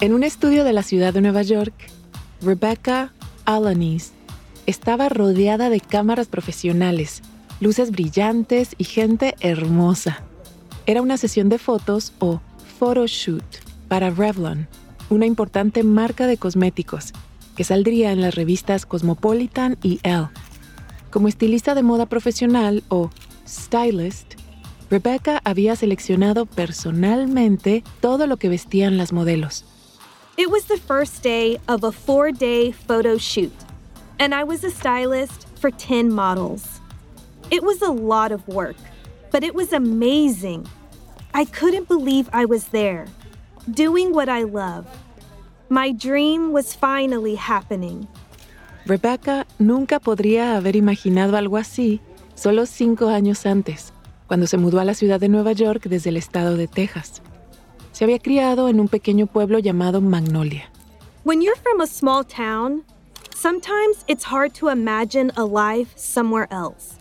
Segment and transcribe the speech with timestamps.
[0.00, 1.74] En un estudio de la ciudad de Nueva York,
[2.40, 3.12] Rebecca
[3.44, 4.12] Alanis
[4.66, 7.20] estaba rodeada de cámaras profesionales,
[7.58, 10.22] luces brillantes y gente hermosa.
[10.86, 12.40] Era una sesión de fotos o
[12.78, 13.42] photoshoot
[13.88, 14.68] para Revlon,
[15.10, 17.12] una importante marca de cosméticos
[17.56, 20.28] que saldría en las revistas Cosmopolitan y Elle.
[21.10, 23.10] Como estilista de moda profesional o
[23.48, 24.34] stylist,
[24.90, 29.64] Rebecca había seleccionado personalmente todo lo que vestían las modelos
[30.38, 33.52] It was the first day of a four day photo shoot,
[34.20, 36.80] and I was a stylist for 10 models.
[37.50, 38.76] It was a lot of work,
[39.32, 40.68] but it was amazing.
[41.34, 43.06] I couldn't believe I was there,
[43.68, 44.86] doing what I love.
[45.70, 48.06] My dream was finally happening.
[48.86, 52.00] Rebecca nunca podría haber imaginado algo así
[52.36, 53.92] solo cinco años antes,
[54.28, 57.22] cuando se mudó a la ciudad de Nueva York desde el estado de Texas.
[57.98, 60.70] Se había criado en un pequeño pueblo llamado Magnolia.
[61.24, 62.84] When you're from a small town,
[63.34, 66.96] sometimes it's hard to imagine a life somewhere else.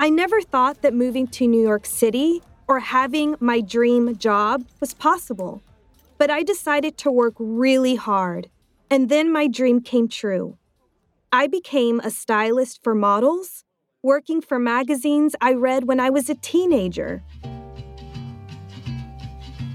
[0.00, 4.94] I never thought that moving to New York City or having my dream job was
[4.94, 5.60] possible.
[6.16, 8.48] But I decided to work really hard,
[8.88, 10.56] and then my dream came true.
[11.30, 13.64] I became a stylist for models,
[14.02, 17.22] working for magazines I read when I was a teenager.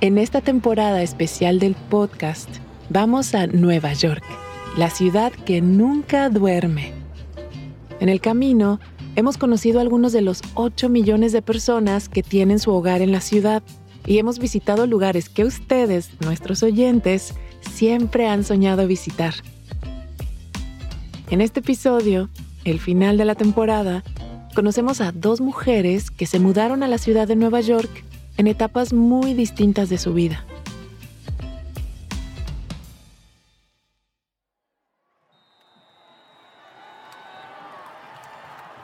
[0.00, 2.48] en esta temporada especial del podcast,
[2.90, 4.24] vamos a Nueva York,
[4.76, 6.92] la ciudad que nunca duerme.
[8.00, 8.80] En el camino,
[9.16, 13.12] hemos conocido a algunos de los 8 millones de personas que tienen su hogar en
[13.12, 13.62] la ciudad
[14.06, 17.34] y hemos visitado lugares que ustedes, nuestros oyentes,
[17.72, 19.34] siempre han soñado visitar.
[21.30, 22.28] En este episodio,
[22.64, 24.02] el final de la temporada,
[24.54, 28.04] conocemos a dos mujeres que se mudaron a la ciudad de Nueva York
[28.36, 30.44] en etapas muy distintas de su vida.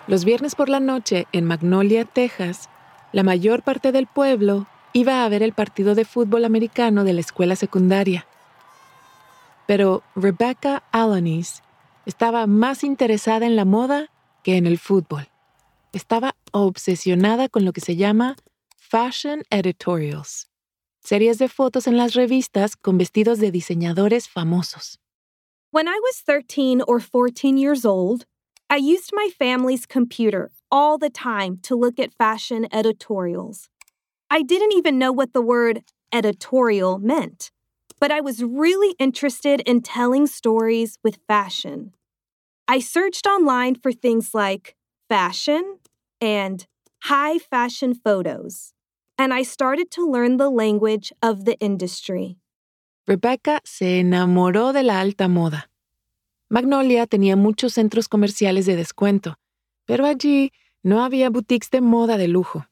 [0.06, 2.68] Los viernes por la noche en Magnolia, Texas,
[3.12, 7.20] la mayor parte del pueblo iba a ver el partido de fútbol americano de la
[7.20, 8.26] escuela secundaria.
[9.66, 11.62] Pero Rebecca Alanis
[12.06, 14.10] estaba más interesada en la moda
[14.42, 15.28] que en el fútbol.
[15.92, 18.34] Estaba obsesionada con lo que se llama
[18.90, 20.48] Fashion Editorials,
[21.00, 24.98] series de fotos en las revistas con vestidos de diseñadores famosos.
[25.70, 28.24] When I was 13 or 14 years old,
[28.68, 33.68] I used my family's computer all the time to look at fashion editorials.
[34.28, 37.52] I didn't even know what the word editorial meant,
[38.00, 41.92] but I was really interested in telling stories with fashion.
[42.66, 44.74] I searched online for things like
[45.08, 45.78] fashion
[46.20, 46.66] and
[47.04, 48.72] high fashion photos
[49.20, 52.38] and I started to learn the language of the industry.
[53.06, 55.68] Rebecca se enamoró de la alta moda.
[56.48, 59.36] Magnolia tenía muchos centros comerciales de descuento,
[59.84, 62.64] pero allí no había boutiques de moda de lujo.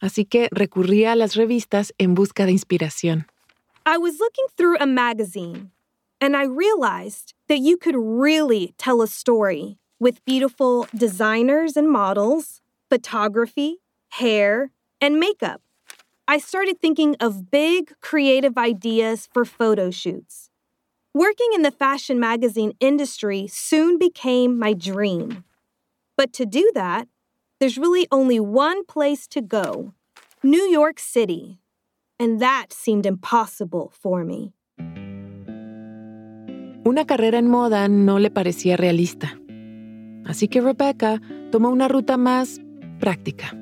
[0.00, 3.26] Así que recurría a las revistas en busca de inspiración.
[3.84, 5.72] I was looking through a magazine,
[6.20, 12.60] and I realized that you could really tell a story with beautiful designers and models,
[12.88, 15.60] photography, hair, and makeup.
[16.28, 20.50] I started thinking of big, creative ideas for photo shoots.
[21.14, 25.44] Working in the fashion magazine industry soon became my dream.
[26.16, 27.08] But to do that,
[27.60, 29.94] there's really only one place to go
[30.42, 31.58] New York City.
[32.18, 34.54] And that seemed impossible for me.
[36.84, 39.38] Una carrera en moda no le parecía realista.
[40.24, 41.20] Así que Rebecca
[41.50, 42.60] tomó una ruta más
[43.00, 43.56] práctica.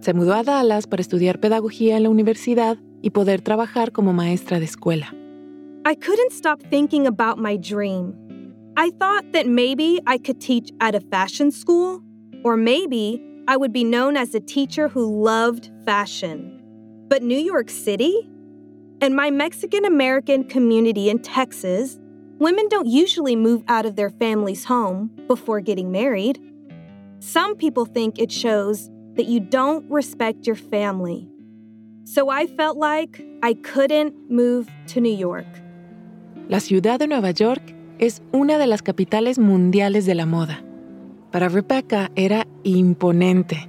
[0.00, 4.58] Se mudó a Dallas para estudiar pedagogía en la universidad y poder trabajar como maestra
[4.58, 5.14] de escuela.
[5.86, 8.14] I couldn't stop thinking about my dream.
[8.76, 12.02] I thought that maybe I could teach at a fashion school,
[12.44, 16.58] or maybe I would be known as a teacher who loved fashion.
[17.08, 18.26] But New York City?
[19.02, 21.98] And my Mexican American community in Texas,
[22.38, 26.38] women don't usually move out of their family's home before getting married.
[27.18, 31.28] Some people think it shows that you don't respect your family.
[32.04, 35.46] So I felt like I couldn't move to New York.
[36.48, 40.64] La ciudad de Nueva York es una de las capitales mundiales de la moda.
[41.30, 43.68] Para Rebecca era imponente.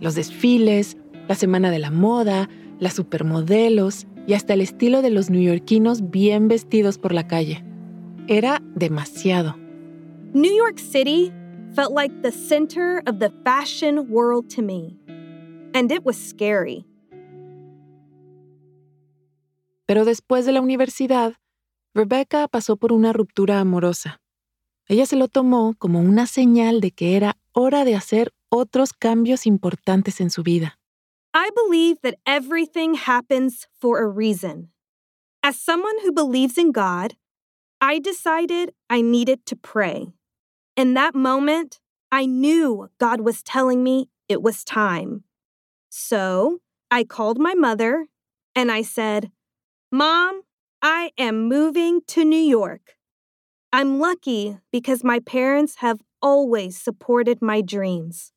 [0.00, 0.96] Los desfiles,
[1.28, 2.48] la semana de la moda,
[2.80, 7.64] las supermodelos y hasta el estilo de los neoyorquinos bien vestidos por la calle.
[8.26, 9.56] Era demasiado.
[10.34, 11.32] New York City
[11.74, 14.96] felt like the center of the fashion world to me.
[15.74, 16.84] And it was scary.
[19.86, 21.34] Pero después de la universidad,
[21.94, 24.20] Rebecca pasó por una ruptura amorosa.
[24.88, 29.46] Ella se lo tomó como una señal de que era hora de hacer otros cambios
[29.46, 30.78] importantes en su vida.
[31.34, 34.70] I believe that everything happens for a reason.
[35.42, 37.16] As someone who believes in God,
[37.80, 40.12] I decided I needed to pray.
[40.78, 41.80] In that moment,
[42.12, 45.24] I knew God was telling me it was time.
[45.88, 48.06] So I called my mother
[48.54, 49.32] and I said,
[49.90, 50.42] Mom,
[50.80, 52.94] I am moving to New York.
[53.72, 58.32] I'm lucky because my parents have always supported my dreams.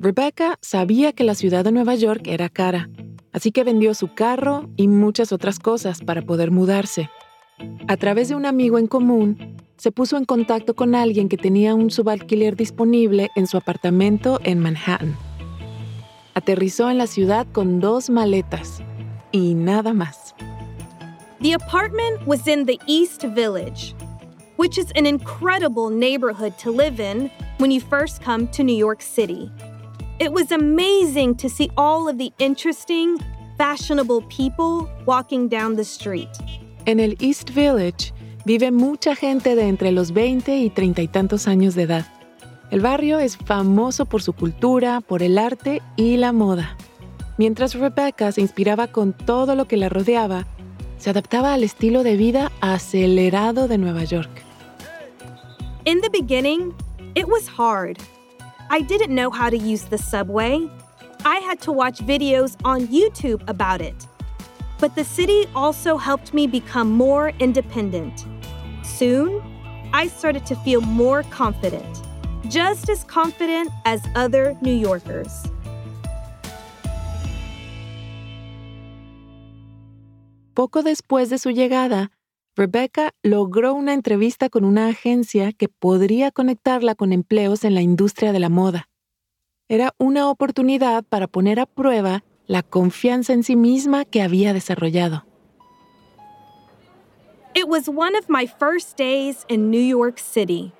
[0.00, 2.88] Rebecca sabía que la ciudad de Nueva York era cara,
[3.32, 7.08] así que vendió su carro y muchas otras cosas para poder mudarse.
[7.86, 11.74] A través de un amigo en común, se puso en contacto con alguien que tenía
[11.74, 15.16] un subalquiler disponible en su apartamento en Manhattan.
[16.34, 18.82] Aterrizó en la ciudad con dos maletas
[19.32, 20.34] y nada más.
[21.40, 23.94] The apartment was in the East Village,
[24.58, 29.00] which is an incredible neighborhood to live in when you first come to New York
[29.00, 29.50] City.
[30.18, 33.16] It was amazing to see all of the interesting,
[33.56, 36.28] fashionable people walking down the street.
[36.86, 38.12] En el East Village
[38.44, 42.06] vive mucha gente de entre los 20 y 30 y tantos años de edad.
[42.70, 46.76] El barrio es famoso por su cultura, por el arte y la moda.
[47.36, 50.46] Mientras Rebecca se inspiraba con todo lo que la rodeaba,
[50.98, 54.30] se adaptaba al estilo de vida acelerado de Nueva York.
[55.86, 56.74] In the beginning,
[57.14, 57.98] it was hard.
[58.70, 60.70] I didn't know how to use the subway.
[61.24, 64.09] I had to watch videos on YouTube about it.
[64.80, 68.24] But the city also helped me become more independent.
[68.82, 69.42] Soon,
[69.92, 72.00] I started to feel more confident,
[72.48, 75.42] just as confident as other New Yorkers.
[80.54, 82.10] Poco después de su llegada,
[82.56, 88.32] Rebecca logró una entrevista con una agencia que podría conectarla con empleos en la industria
[88.32, 88.88] de la moda.
[89.68, 95.22] Era una oportunidad para poner a prueba la confianza en sí misma que había desarrollado.
[97.54, 100.72] It was one of my first days in New York City.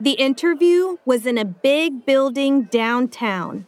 [0.00, 3.66] The interview was in a big building downtown.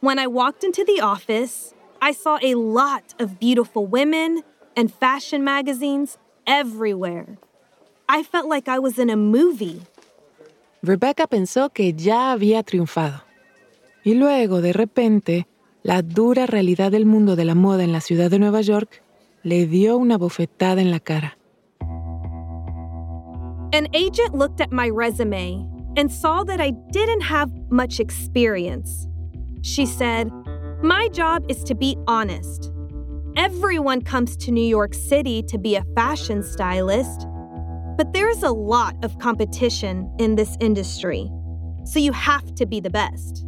[0.00, 4.42] When I walked into the office, I saw a lot of beautiful women
[4.74, 6.16] and fashion magazines
[6.46, 7.36] everywhere.
[8.08, 9.82] I felt like I was in a movie.
[10.82, 13.20] Rebecca pensó que ya había triunfado.
[14.02, 15.46] Y luego, de repente,
[15.82, 19.02] la dura realidad del mundo de la moda en la ciudad de Nueva York
[19.42, 21.36] le dio una bofetada en la cara.
[23.72, 25.66] An agent looked at my resume
[25.96, 29.06] and saw that I didn't have much experience.
[29.62, 30.30] She said,
[30.82, 32.72] My job is to be honest.
[33.36, 37.26] Everyone comes to New York City to be a fashion stylist,
[37.96, 41.30] but there's a lot of competition in this industry,
[41.84, 43.44] so you have to be the best.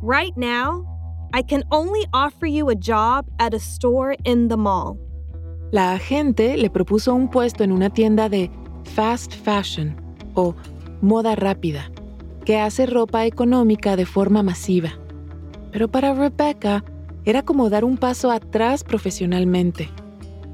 [0.00, 0.95] Right now,
[1.32, 4.98] I can only offer you a job at a store in the mall.
[5.72, 8.50] La agente le propuso un puesto en una tienda de
[8.94, 9.94] fast fashion
[10.34, 10.54] o
[11.02, 11.90] moda rápida,
[12.44, 14.90] que hace ropa económica de forma masiva.
[15.72, 16.84] Pero para Rebecca
[17.24, 19.90] era como dar un paso atrás profesionalmente.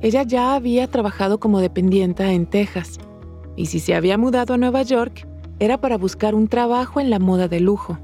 [0.00, 2.98] Ella ya había trabajado como dependienta en Texas,
[3.54, 7.18] y si se había mudado a Nueva York, era para buscar un trabajo en la
[7.18, 7.98] moda de lujo.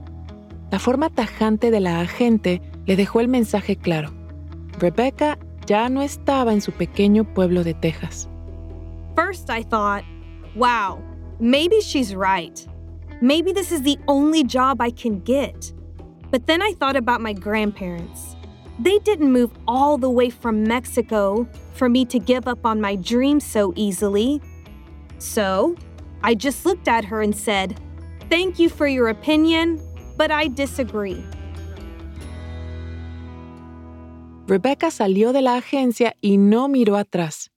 [0.70, 4.10] La forma tajante de la agente le dejó el mensaje claro.
[4.78, 8.28] Rebecca ya no estaba en su pequeño pueblo de Texas.
[9.16, 10.04] First, I thought,
[10.54, 11.02] wow,
[11.40, 12.66] maybe she's right.
[13.20, 15.72] Maybe this is the only job I can get.
[16.30, 18.36] But then I thought about my grandparents.
[18.78, 22.94] They didn't move all the way from Mexico for me to give up on my
[22.96, 24.40] dream so easily.
[25.18, 25.74] So,
[26.22, 27.80] I just looked at her and said,
[28.30, 29.80] Thank you for your opinion,
[30.18, 31.24] but I disagree.
[34.48, 37.50] Rebecca salió de la agencia y no miró atrás.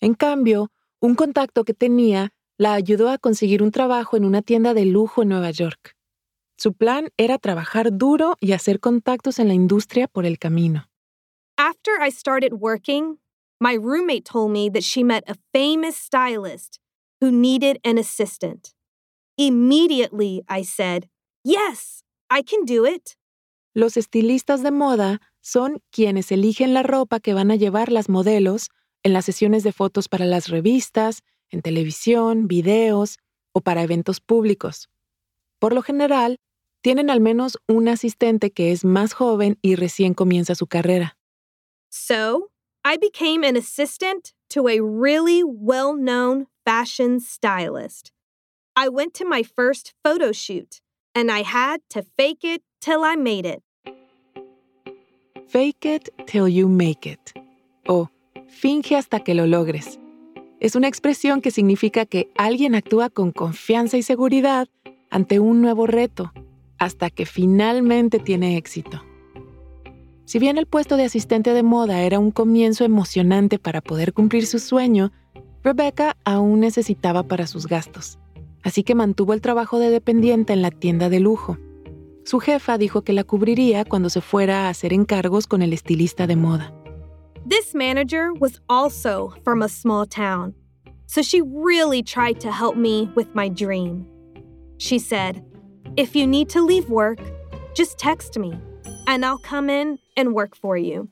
[0.00, 4.74] En cambio, un contacto que tenía la ayudó a conseguir un trabajo en una tienda
[4.74, 5.96] de lujo en Nueva York.
[6.56, 10.88] Su plan era trabajar duro y hacer contactos en la industria por el camino.
[11.56, 13.18] After I started working,
[13.60, 16.78] my roommate told me that she met a famous stylist
[17.20, 18.74] who needed an assistant.
[19.36, 21.08] Immediately, I said,
[21.48, 23.16] Yes, I can do it.
[23.72, 28.68] Los estilistas de moda son quienes eligen la ropa que van a llevar las modelos
[29.02, 33.16] en las sesiones de fotos para las revistas, en televisión, videos
[33.52, 34.90] o para eventos públicos.
[35.58, 36.36] Por lo general,
[36.82, 41.16] tienen al menos un asistente que es más joven y recién comienza su carrera.
[41.88, 42.50] So,
[42.84, 48.12] I became an assistant to a really well known fashion stylist.
[48.76, 50.82] I went to my first photo shoot
[51.18, 53.62] and I had to fake it till I made it.
[55.48, 57.32] Fake it till you make it.
[57.88, 58.08] O
[58.46, 59.98] finge hasta que lo logres.
[60.60, 64.68] Es una expresión que significa que alguien actúa con confianza y seguridad
[65.10, 66.32] ante un nuevo reto,
[66.78, 69.02] hasta que finalmente tiene éxito.
[70.24, 74.46] Si bien el puesto de asistente de moda era un comienzo emocionante para poder cumplir
[74.46, 75.10] su sueño,
[75.64, 78.18] Rebecca aún necesitaba para sus gastos,
[78.62, 81.58] así que mantuvo el trabajo de dependiente en la tienda de lujo.
[82.24, 86.26] Su jefa dijo que la cubriría cuando se fuera a hacer encargos con el estilista
[86.26, 86.74] de moda.
[87.48, 90.54] This manager was also from a small town,
[91.06, 94.04] so she really tried to help me with my dream.
[94.76, 95.42] She said,
[95.96, 97.18] If you need to leave work,
[97.74, 98.52] just text me,
[99.06, 101.08] and I'll come in and work for you.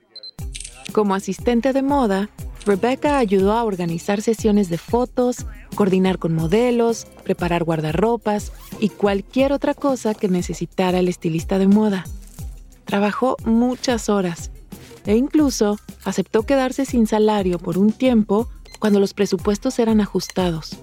[0.92, 2.28] Como asistente de moda,
[2.66, 5.46] Rebecca ayudó a organizar sesiones de fotos,
[5.76, 12.04] coordinar con modelos, preparar guardarropas y cualquier otra cosa que necesitara el estilista de moda.
[12.84, 14.50] Trabajó muchas horas
[15.06, 18.48] e incluso aceptó quedarse sin salario por un tiempo
[18.80, 20.76] cuando los presupuestos eran ajustados.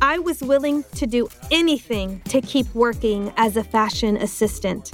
[0.00, 4.92] I was willing to do anything to keep working as a fashion assistant.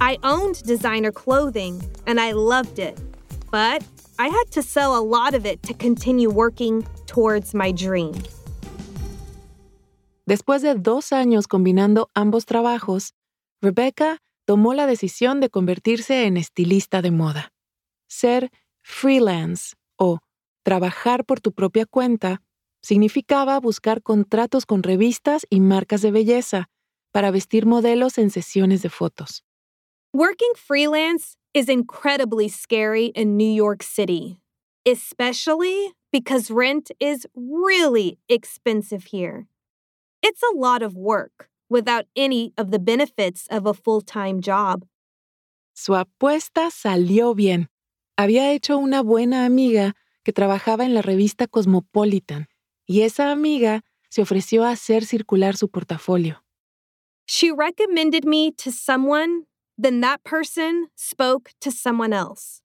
[0.00, 2.96] I owned designer clothing and I loved it,
[3.50, 3.82] but
[4.20, 8.12] I had to sell a lot of it to continue working towards my dream.
[10.26, 13.14] Después de dos años combinando ambos trabajos,
[13.62, 17.52] Rebecca tomó la decisión de convertirse en estilista de moda.
[18.08, 18.50] Ser
[18.82, 20.18] freelance o
[20.64, 22.42] trabajar por tu propia cuenta
[22.82, 26.68] significaba buscar contratos con revistas y marcas de belleza
[27.12, 29.44] para vestir modelos en sesiones de fotos.
[30.12, 34.40] Working freelance is incredibly scary in New York City,
[34.86, 39.46] especially because rent is really expensive here.
[40.22, 44.86] It's a lot of work without any of the benefits of a full time job.
[45.74, 47.68] Su apuesta salió bien.
[48.18, 52.48] Había hecho una buena amiga que trabajaba en la revista Cosmopolitan
[52.86, 56.42] y esa amiga se ofreció a hacer circular su portafolio.
[57.26, 59.44] She recommended me to someone
[59.78, 62.60] then that person spoke to someone else.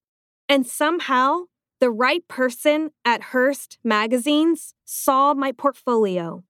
[0.50, 1.44] And somehow,
[1.80, 6.44] the right person at Hearst Magazines saw my portfolio.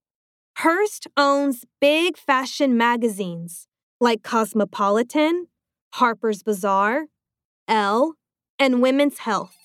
[0.58, 3.68] Hearst owns big fashion magazines
[4.00, 5.48] like Cosmopolitan,
[5.96, 7.08] Harper's Bazaar,
[7.68, 8.16] Elle,
[8.58, 9.56] and Women's Health.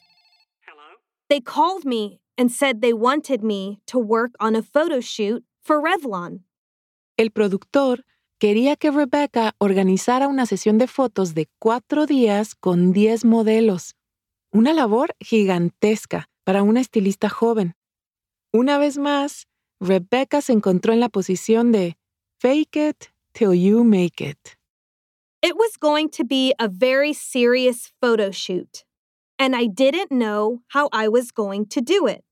[0.66, 0.96] Hello?
[1.28, 5.82] They called me and said they wanted me to work on a photo shoot for
[5.82, 6.40] Revlon.
[7.18, 7.98] El productor
[8.38, 13.96] quería que Rebecca organizara una sesión de fotos de cuatro días con diez modelos.
[14.52, 17.74] Una labor gigantesca para una estilista joven.
[18.52, 19.46] Una vez más,
[19.80, 21.96] Rebecca se encontró en la posición de
[22.40, 24.56] fake it till you make it.
[25.42, 28.84] It was going to be a very serious photo shoot,
[29.38, 32.24] and I didn't know how I was going to do it.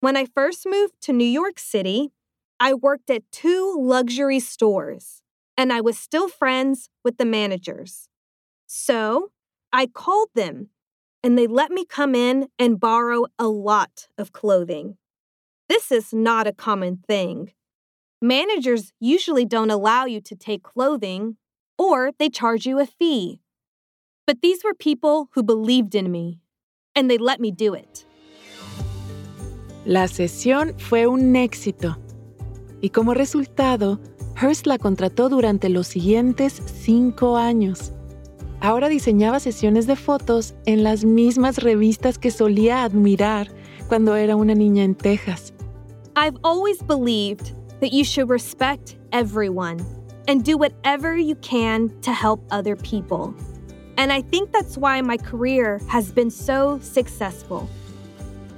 [0.00, 2.12] When I first moved to New York City,
[2.60, 5.22] I worked at two luxury stores
[5.56, 8.08] and I was still friends with the managers.
[8.66, 9.30] So
[9.72, 10.70] I called them,
[11.22, 14.96] and they let me come in and borrow a lot of clothing.
[15.68, 17.52] This is not a common thing.
[18.22, 21.36] Managers usually don't allow you to take clothing,
[21.78, 23.40] or they charge you a fee.
[24.26, 26.40] But these were people who believed in me,
[26.94, 28.04] and they let me do it.
[29.84, 31.96] La sesión fue un éxito.
[32.82, 34.00] Y como resultado,
[34.38, 37.92] Hearst la contrató durante los siguientes cinco años.
[38.60, 43.48] Ahora diseñaba sesiones de fotos en las mismas revistas que solía admirar
[43.88, 45.54] cuando era una niña en Texas.
[46.16, 49.78] I've always believed that you should respect everyone
[50.28, 53.34] and do whatever you can to help other people.
[53.96, 57.68] And I think that's why my career has been so successful.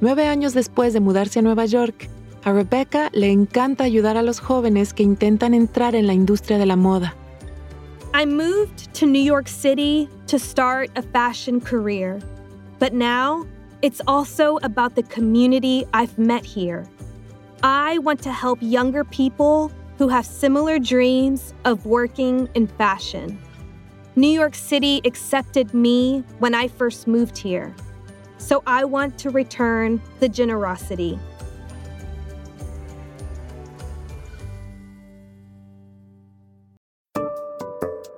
[0.00, 2.08] Nueve años después de mudarse a Nueva York,
[2.45, 6.66] a Rebecca le encanta ayudar a los jóvenes que intentan entrar en la industria de
[6.66, 7.14] la moda.
[8.14, 12.21] I moved to New York City to start a fashion career,
[12.78, 13.47] but now
[13.83, 16.87] it's also about the community I've met here.
[17.62, 23.38] I want to help younger people who have similar dreams of working in fashion.
[24.16, 27.75] New York City accepted me when I first moved here,
[28.38, 31.18] so I want to return the generosity.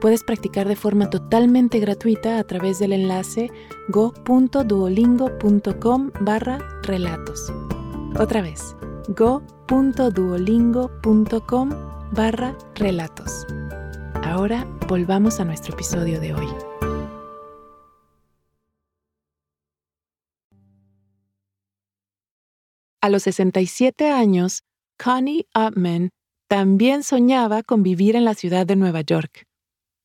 [0.00, 3.50] puedes practicar de forma totalmente gratuita a través del enlace
[3.88, 7.52] go.duolingo.com barra relatos.
[8.18, 8.76] Otra vez,
[9.08, 11.70] go.duolingo.com
[12.12, 13.46] barra relatos.
[14.22, 16.46] Ahora volvamos a nuestro episodio de hoy.
[23.00, 24.62] A los 67 años,
[24.98, 26.10] Connie Upman
[26.48, 29.45] también soñaba con vivir en la ciudad de Nueva York,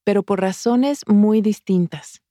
[0.03, 2.21] pero por razones muy distintas.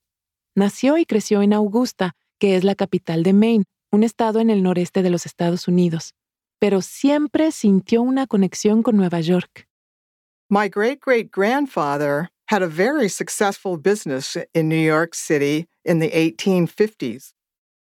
[0.55, 4.63] Nació y creció en Augusta, que es la capital de Maine, un estado en el
[4.63, 6.15] noreste de los Estados Unidos,
[6.59, 9.67] pero siempre sintió una conexión con Nueva York.
[10.49, 16.11] My great great grandfather had a very successful business in New York City in the
[16.11, 17.33] 1850s.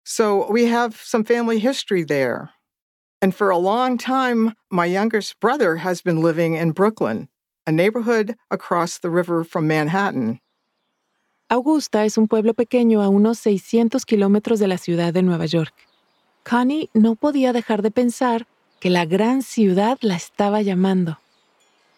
[0.04, 2.52] So we have some family history there.
[3.22, 7.30] And for a long time, my youngest brother has been living in Brooklyn,
[7.68, 10.40] a neighborhood across the river from Manhattan.
[11.50, 15.74] Augusta es un pueblo pequeño a unos 600 kilómetros de la ciudad de Nueva York.
[16.44, 18.48] Connie no podía dejar de pensar
[18.80, 21.18] que la gran ciudad la estaba llamando.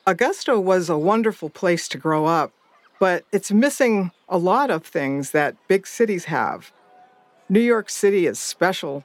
[0.06, 2.52] Augusta was a wonderful place to grow up,
[3.00, 6.72] but it's missing a lot of things that big cities have.
[7.48, 9.04] New York City is special.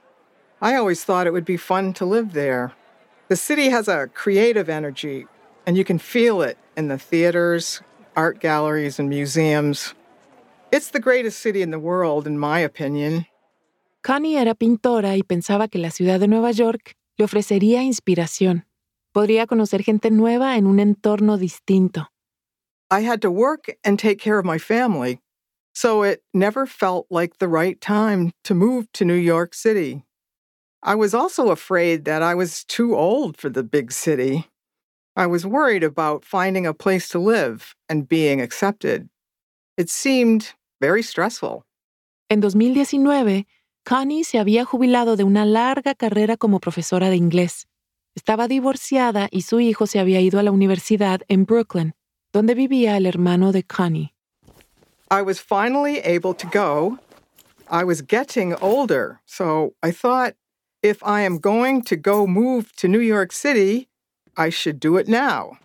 [0.61, 2.73] I always thought it would be fun to live there.
[3.27, 5.27] The city has a creative energy,
[5.65, 7.81] and you can feel it in the theaters,
[8.15, 9.93] art galleries, and museums.
[10.71, 13.25] It's the greatest city in the world, in my opinion.
[14.03, 18.65] Connie era pintora y pensaba que la ciudad de Nueva York le ofrecería inspiración.
[19.13, 22.07] Podría conocer gente nueva en un entorno distinto.
[22.91, 25.21] I had to work and take care of my family,
[25.73, 30.03] so it never felt like the right time to move to New York City.
[30.83, 34.51] I was also afraid that I was too old for the big city.
[35.17, 39.07] I was worried about finding a place to live and being accepted.
[39.77, 41.65] It seemed very stressful.
[42.29, 43.45] En 2019,
[43.85, 47.65] Connie se había jubilado de una larga carrera como profesora de inglés.
[48.15, 51.93] Estaba divorciada y su hijo se había ido a la universidad en Brooklyn,
[52.33, 54.13] donde vivía el hermano de Connie.
[55.11, 56.97] I was finally able to go.
[57.69, 60.35] I was getting older, so I thought
[60.81, 63.87] if I am going to go move to New York City,
[64.37, 65.57] I should do it now.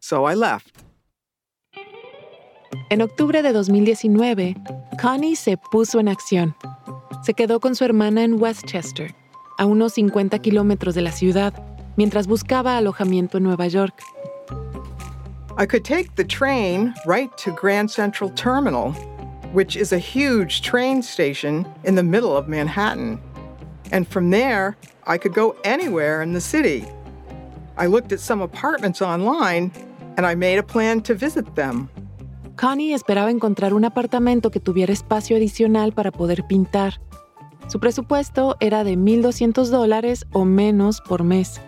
[0.00, 0.84] So I left.
[2.90, 4.54] En octubre de 2019,
[5.00, 6.54] Connie se puso en acción.
[7.22, 9.14] Se quedó con su hermana en Westchester,
[9.58, 11.54] a unos 50 kilómetros de la ciudad,
[11.96, 14.02] mientras buscaba alojamiento en Nueva York.
[15.56, 18.92] I could take the train right to Grand Central Terminal,
[19.52, 23.20] which is a huge train station in the middle of Manhattan.
[23.92, 24.76] And from there,
[25.06, 26.84] I could go anywhere in the city.
[27.76, 29.72] I looked at some apartments online
[30.16, 31.88] and I made a plan to visit them.
[32.56, 37.00] Connie esperaba encontrar un apartamento que tuviera espacio adicional para poder pintar.
[37.66, 41.60] Su presupuesto era de 1.200 dólares o menos por mes.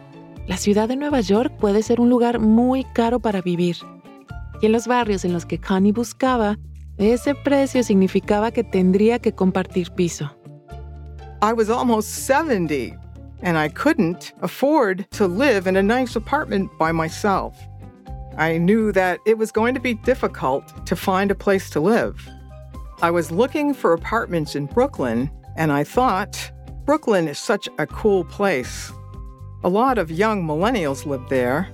[0.47, 3.77] La ciudad de Nueva York puede ser un lugar muy caro para vivir.
[4.63, 6.57] Y en los barrios en los que Connie buscaba,
[6.99, 10.31] ese precio significaba que tendría que compartir piso.
[11.43, 13.06] I was almost 70
[13.43, 17.57] and I couldn't afford to live in a nice apartment by myself.
[18.37, 22.29] I knew that it was going to be difficult to find a place to live.
[23.03, 26.51] I was looking for apartments in Brooklyn, and I thought,
[26.85, 28.93] Brooklyn is such a cool place.
[29.65, 31.69] A lot of young millennials live there.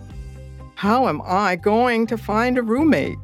[0.74, 3.18] How am I going to find a roommate?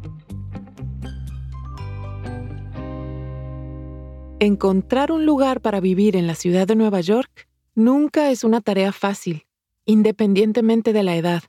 [4.41, 7.48] Encontrar un lugar para vivir en la ciudad de Nueva York
[7.79, 9.47] nunca es una tarea fácil,
[9.87, 11.43] independientemente de la edad.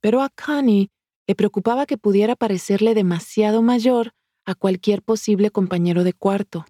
[0.00, 0.90] Pero a Connie
[1.28, 4.14] Le preocupaba que pudiera parecerle demasiado mayor
[4.46, 6.64] a cualquier posible compañero de cuarto.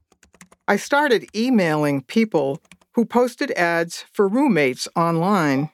[0.67, 2.61] I started emailing people
[2.97, 5.71] who posted ads for roommates online.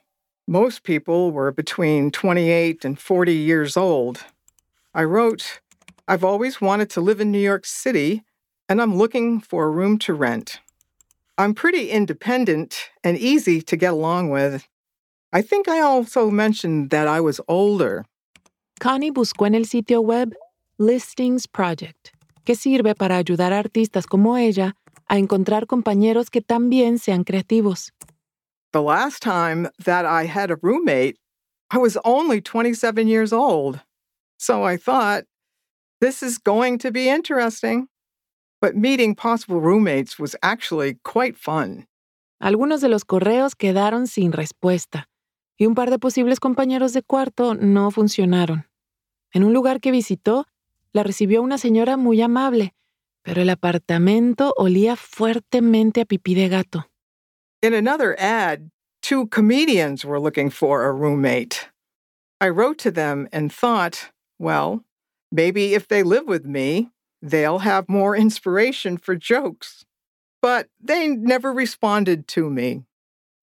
[0.46, 4.26] Most people were between 28 and 40 years old.
[4.94, 5.60] I wrote,
[6.06, 8.22] I've always wanted to live in New York City,
[8.68, 10.60] and I'm looking for a room to rent.
[11.36, 14.68] I'm pretty independent and easy to get along with.
[15.32, 18.04] I think I also mentioned that I was older.
[18.78, 20.32] Connie buscó en el sitio web
[20.78, 22.12] Listings Project,
[22.44, 24.74] que sirve para ayudar a artistas como ella
[25.08, 27.90] a encontrar compañeros que también sean creativos.
[28.72, 31.16] The last time that I had a roommate,
[31.70, 33.80] I was only 27 years old.
[34.38, 35.24] So I thought,
[36.00, 37.88] this is going to be interesting.
[38.64, 41.86] But meeting possible roommates was actually quite fun.
[42.40, 45.10] Algunos de los correos quedaron sin respuesta
[45.58, 48.64] y un par de posibles compañeros de cuarto no funcionaron.
[49.34, 50.46] En un lugar que visitó,
[50.94, 52.72] la recibió una señora muy amable,
[53.20, 56.86] pero el apartamento olía fuertemente a pipí de gato.
[57.62, 58.70] In another ad,
[59.02, 61.68] two comedians were looking for a roommate.
[62.40, 64.86] I wrote to them and thought, well,
[65.30, 66.94] maybe if they live with me,
[67.24, 69.84] they'll have more inspiration for jokes.
[70.42, 72.84] But they never responded to me.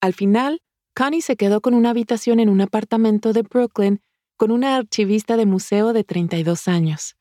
[0.04, 0.60] Al final,
[0.96, 4.00] Connie se quedó con una habitación en un apartamento de Brooklyn
[4.38, 7.16] con una archivista de museo de 32 años.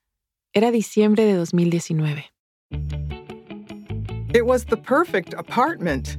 [0.55, 2.25] Era diciembre de 2019.
[4.35, 6.18] It was the perfect apartment.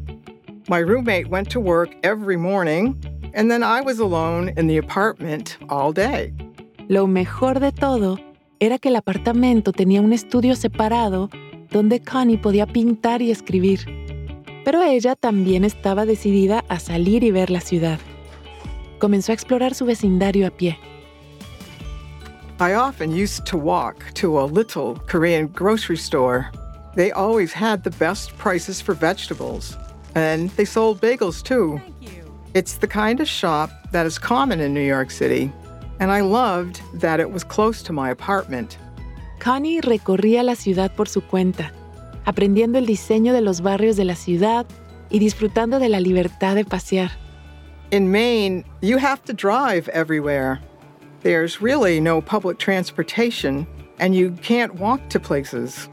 [0.67, 2.95] My roommate went to work every morning,
[3.33, 6.33] and then I was alone in the apartment all day.
[6.89, 8.17] Lo mejor de todo
[8.61, 11.29] era que el apartamento tenía un estudio separado
[11.71, 13.79] donde Connie podía pintar y escribir.
[14.63, 17.99] Pero ella también estaba decidida a salir y ver la ciudad.
[18.99, 20.77] Comenzó a explorar su vecindario a pie.
[22.59, 26.51] I often used to walk to a little Korean grocery store.
[26.95, 29.75] They always had the best prices for vegetables,
[30.13, 31.81] and they sold bagels too.
[32.53, 35.51] It's the kind of shop that is common in New York City,
[36.01, 38.77] and I loved that it was close to my apartment.
[39.39, 41.71] Connie recorría la ciudad por su cuenta,
[42.25, 44.65] aprendiendo el diseño de los barrios de la ciudad
[45.11, 47.11] y disfrutando de la libertad de pasear.
[47.91, 50.59] In Maine, you have to drive everywhere.
[51.21, 53.67] There's really no public transportation,
[53.99, 55.87] and you can't walk to places.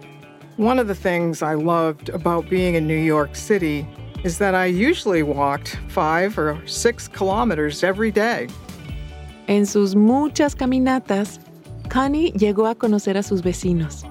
[0.57, 3.87] One of the things I loved about being in New York City
[4.25, 8.49] is that I usually walked five or six kilometers every day.
[9.49, 11.41] En sus muchas caminatas,
[11.89, 14.05] Connie llegó a conocer a sus vecinos.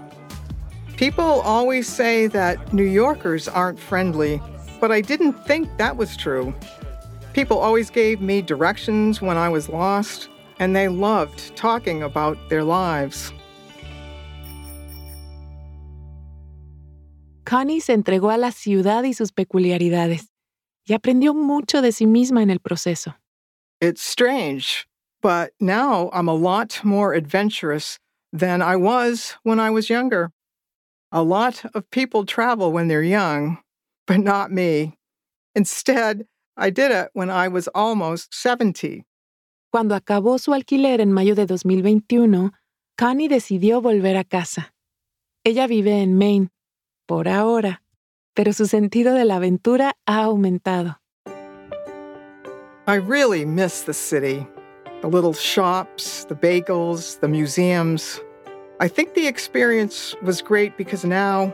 [0.98, 4.42] People always say that New Yorkers aren't friendly,
[4.82, 6.56] but I didn't think that was true.
[7.34, 12.64] People always gave me directions when I was lost, and they loved talking about their
[12.64, 13.32] lives.
[17.46, 20.32] Connie se entregó a la ciudad y sus peculiaridades
[20.88, 23.14] y aprendió mucho de sí misma en el proceso.
[23.80, 24.88] It's strange,
[25.28, 28.00] but now I'm a lot more adventurous
[28.32, 30.32] than I was when I was younger.
[31.12, 33.58] A lot of people travel when they're young,
[34.08, 34.96] but not me.
[35.54, 39.04] Instead, I did it when I was almost 70.
[39.70, 42.54] Cuando acabó su alquiler en mayo de 2021,
[42.98, 44.72] Connie decidió volver a casa.
[45.44, 46.52] Ella vive en Maine,
[47.06, 47.82] por ahora,
[48.34, 51.02] pero su sentido de la aventura ha aumentado.
[52.88, 54.48] I really miss the city
[55.02, 58.20] the little shops, the bagels, the museums.
[58.80, 61.54] I think the experience was great because now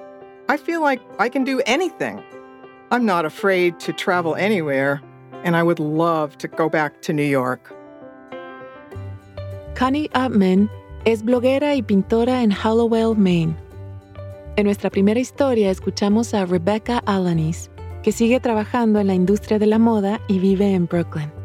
[0.50, 2.22] I feel like I can do anything.
[2.92, 5.02] I'm not afraid to travel anywhere,
[5.44, 7.74] and I would love to go back to New York.
[9.76, 10.70] Connie Upman
[11.06, 13.56] es bloguera y pintora en Hallowell, Maine.
[14.56, 17.72] En nuestra primera historia escuchamos a Rebecca Alanis,
[18.04, 21.43] que sigue trabajando en la industria de la moda y vive en Brooklyn.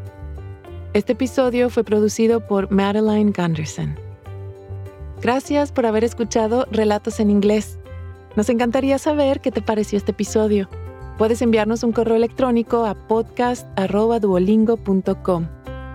[0.94, 3.94] Este episodio fue producido por Madeline Gunderson.
[5.20, 7.79] Gracias por haber escuchado Relatos en Inglés.
[8.37, 10.66] Nos encantaría saber qué te pareció este episodio.
[11.18, 15.46] Puedes enviarnos un correo electrónico a podcast.duolingo.com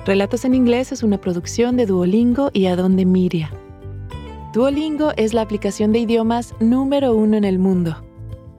[0.04, 3.52] Relatos en Inglés es una producción de Duolingo y Adonde Miria.
[4.54, 7.96] Duolingo es la aplicación de idiomas número uno en el mundo.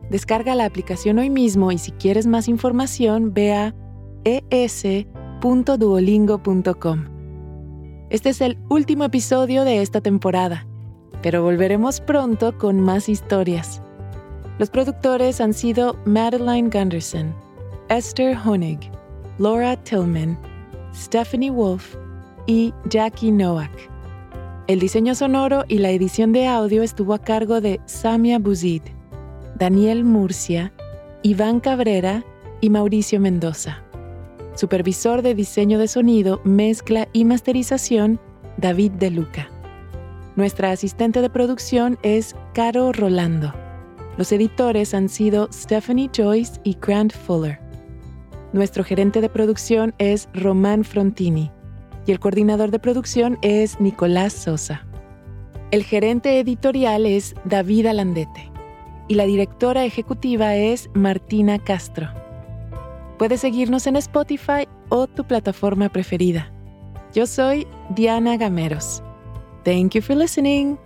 [0.10, 3.74] Descarga la aplicación hoy mismo y si quieres más información ve a
[4.26, 7.06] es.duolingo.com.
[8.10, 10.68] Este es el último episodio de esta temporada,
[11.24, 13.82] pero volveremos pronto con más historias.
[14.60, 17.34] Los productores han sido Madeline Gunderson,
[17.88, 18.92] Esther Honig,
[19.38, 20.38] Laura Tillman,
[20.94, 21.96] Stephanie Wolf
[22.48, 23.95] y Jackie Nowak.
[24.68, 28.82] El diseño sonoro y la edición de audio estuvo a cargo de Samia Buzid,
[29.60, 30.74] Daniel Murcia,
[31.22, 32.24] Iván Cabrera
[32.62, 33.84] y Mauricio Mendoza.
[34.56, 38.20] Supervisor de diseño de sonido, mezcla y masterización,
[38.58, 39.52] David De Luca.
[40.36, 43.54] Nuestra asistente de producción es Caro Rolando.
[44.18, 47.60] Los editores han sido Stephanie Joyce y Grant Fuller.
[48.52, 51.52] Nuestro gerente de producción es Román Frontini
[52.06, 54.86] y el coordinador de producción es Nicolás Sosa.
[55.72, 58.52] El gerente editorial es David Alandete
[59.08, 62.08] y la directora ejecutiva es Martina Castro.
[63.18, 66.52] Puedes seguirnos en Spotify o tu plataforma preferida.
[67.14, 69.02] Yo soy Diana Gameros.
[69.64, 70.78] Thank you for listening.